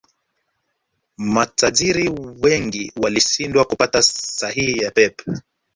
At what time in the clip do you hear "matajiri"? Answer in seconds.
1.17-2.09